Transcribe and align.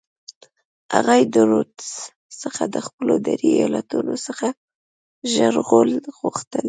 هغوی 0.93 1.21
د 1.33 1.35
رودز 1.49 1.87
څخه 2.41 2.63
د 2.73 2.77
خپلو 2.87 3.13
درې 3.27 3.49
ایالتونو 3.59 4.13
ژغورل 5.33 5.93
غوښتل. 6.19 6.59